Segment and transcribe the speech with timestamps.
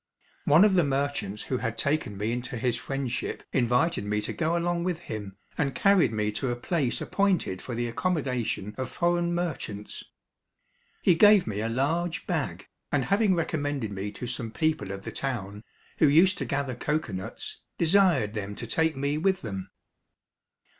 [0.45, 4.57] One of the merchants who had taken me into his friendship invited me to go
[4.57, 9.31] along with him and carried me to a place appointed for the accommodation of foreign
[9.35, 10.03] merchants.
[11.03, 15.11] He gave me a large bag, and having recommended me to some people of the
[15.11, 15.63] town,
[15.99, 19.69] who used to gather cocoa nuts, desired them to take me with them.